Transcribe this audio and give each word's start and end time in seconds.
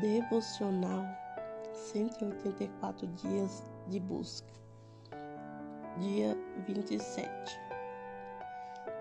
Devocional 0.00 1.06
184 1.72 3.06
dias 3.06 3.66
de 3.88 3.98
busca. 3.98 4.52
Dia 5.98 6.36
27. 6.66 7.30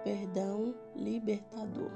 Perdão 0.05 0.73
libertador. 0.95 1.91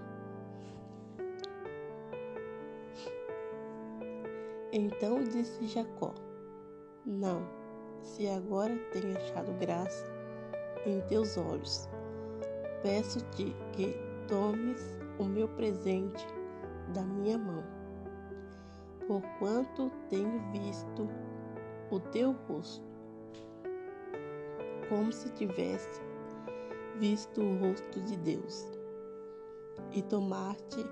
Então 4.73 5.23
disse 5.23 5.65
Jacó: 5.67 6.13
Não, 7.05 7.47
se 8.01 8.27
agora 8.27 8.77
tenho 8.91 9.15
achado 9.15 9.53
graça 9.61 10.05
em 10.85 10.99
teus 11.07 11.37
olhos, 11.37 11.87
peço-te 12.83 13.55
que 13.71 13.95
tomes 14.27 14.81
o 15.17 15.23
meu 15.23 15.47
presente 15.47 16.27
da 16.93 17.01
minha 17.01 17.37
mão 17.37 17.78
porquanto 19.09 19.91
tenho 20.07 20.39
visto 20.51 21.09
o 21.89 21.99
teu 21.99 22.31
rosto, 22.47 22.85
como 24.87 25.11
se 25.11 25.31
tivesse 25.31 25.99
visto 26.99 27.41
o 27.41 27.57
rosto 27.57 27.99
de 28.01 28.15
Deus, 28.17 28.67
e 29.91 30.03
tomar-te 30.03 30.85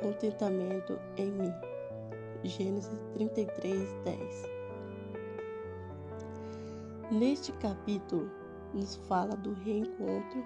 contentamento 0.00 0.98
em 1.18 1.30
mim. 1.32 1.52
Gênesis 2.44 2.98
33, 3.12 3.92
10. 4.04 4.42
Neste 7.10 7.52
capítulo, 7.52 8.30
nos 8.72 8.96
fala 9.06 9.36
do 9.36 9.52
reencontro 9.52 10.42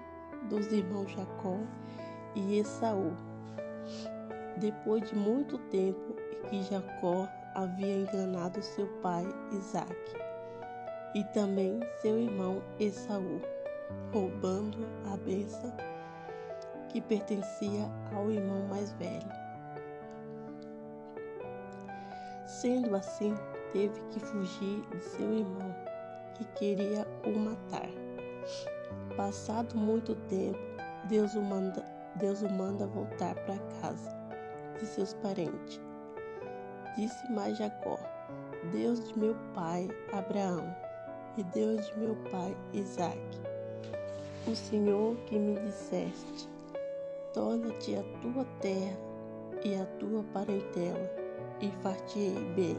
dos 0.49 0.67
irmãos 0.73 1.09
Jacó 1.13 1.59
e 2.35 2.57
Esaú. 2.57 3.28
Depois 4.59 5.07
de 5.07 5.15
muito 5.15 5.57
tempo 5.69 6.13
que 6.49 6.61
Jacó 6.63 7.29
havia 7.55 7.95
enganado 7.95 8.61
seu 8.61 8.87
pai 9.01 9.25
Isaque 9.53 10.13
e 11.15 11.23
também 11.33 11.79
seu 12.01 12.19
irmão 12.19 12.61
Esaú, 12.77 13.41
roubando 14.11 14.77
a 15.13 15.15
bênção 15.15 15.73
que 16.89 16.99
pertencia 16.99 17.89
ao 18.13 18.29
irmão 18.29 18.67
mais 18.67 18.91
velho. 18.93 19.29
Sendo 22.45 22.93
assim, 22.97 23.33
teve 23.71 24.01
que 24.09 24.19
fugir 24.19 24.81
de 24.89 24.99
seu 25.01 25.31
irmão, 25.31 25.73
que 26.35 26.43
queria 26.55 27.07
o 27.25 27.39
matar. 27.39 27.89
Passado 29.15 29.77
muito 29.77 30.15
tempo, 30.27 30.59
Deus 31.07 31.33
o 31.35 31.41
manda, 31.41 31.85
Deus 32.15 32.41
o 32.41 32.49
manda 32.49 32.85
voltar 32.87 33.35
para 33.35 33.57
casa 33.81 34.18
de 34.79 34.85
seus 34.85 35.13
parentes 35.15 35.79
Disse 36.99 37.31
mais 37.31 37.57
Jacó: 37.57 37.97
Deus 38.73 39.07
de 39.07 39.17
meu 39.17 39.33
pai 39.53 39.87
Abraão 40.11 40.75
e 41.37 41.43
Deus 41.43 41.85
de 41.87 41.99
meu 41.99 42.15
pai 42.29 42.53
Isaque, 42.73 43.39
o 44.45 44.53
Senhor 44.53 45.15
que 45.25 45.39
me 45.39 45.57
disseste: 45.61 46.49
Torna-te 47.33 47.95
a 47.95 48.03
tua 48.21 48.43
terra 48.59 48.97
e 49.63 49.75
a 49.75 49.85
tua 49.97 50.23
parentela, 50.33 51.09
e 51.61 51.71
fartei 51.81 52.33
bem. 52.55 52.77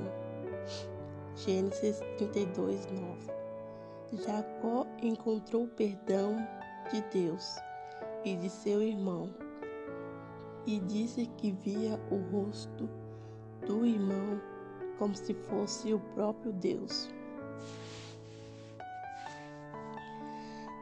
Gênesis 1.37 2.01
32, 2.19 2.87
9. 2.93 4.23
Jacó 4.23 4.87
encontrou 5.03 5.67
perdão 5.69 6.37
de 6.93 7.01
Deus 7.11 7.57
e 8.23 8.37
de 8.37 8.51
seu 8.51 8.83
irmão, 8.83 9.33
e 10.67 10.79
disse 10.81 11.27
que 11.37 11.53
via 11.53 12.01
o 12.11 12.17
rosto 12.31 12.89
do 13.67 13.85
irmão 13.87 14.41
como 14.99 15.15
se 15.15 15.35
fosse 15.35 15.95
o 15.95 16.01
próprio 16.15 16.53
Deus. 16.53 17.11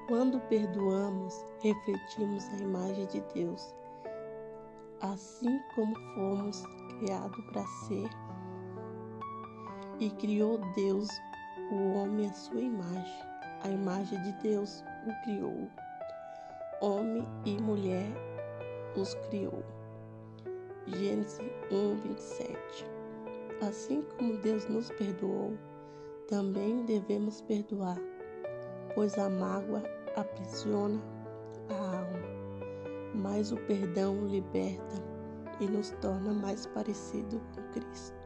Quando 0.09 0.41
perdoamos, 0.49 1.45
refletimos 1.61 2.45
a 2.49 2.57
imagem 2.57 3.07
de 3.07 3.21
Deus, 3.35 3.75
assim 5.01 5.61
como 5.75 5.95
fomos 6.15 6.63
criados 6.99 7.45
para 7.53 7.67
ser, 7.87 8.09
e 10.01 10.11
criou 10.11 10.59
Deus 10.75 11.09
o 11.71 11.99
homem 11.99 12.27
à 12.27 12.33
sua 12.33 12.61
imagem. 12.61 13.29
A 13.63 13.69
imagem 13.69 14.21
de 14.23 14.33
Deus 14.41 14.83
o 15.07 15.25
criou. 15.25 15.69
Homem 16.81 17.27
e 17.45 17.61
mulher 17.61 18.28
os 19.01 19.15
criou. 19.29 19.63
Gênesis 20.87 21.41
1, 21.71 21.97
27. 21.97 22.59
Assim 23.61 24.03
como 24.03 24.37
Deus 24.39 24.67
nos 24.69 24.91
perdoou, 24.91 25.57
também 26.29 26.85
devemos 26.85 27.41
perdoar, 27.43 27.99
pois 28.95 29.17
a 29.19 29.29
mágoa 29.29 29.83
aprisiona 30.17 31.01
a 31.69 31.99
alma, 31.99 32.29
mas 33.15 33.53
o 33.53 33.57
perdão 33.57 34.27
liberta 34.27 34.97
e 35.61 35.67
nos 35.67 35.91
torna 36.01 36.33
mais 36.33 36.67
parecido 36.67 37.41
com 37.55 37.63
Cristo. 37.73 38.18